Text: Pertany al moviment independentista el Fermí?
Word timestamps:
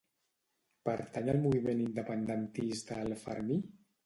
Pertany 0.89 1.29
al 1.33 1.39
moviment 1.43 1.83
independentista 1.83 2.99
el 3.05 3.15
Fermí? 3.27 3.61